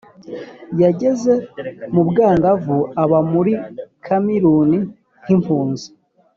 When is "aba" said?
3.03-3.19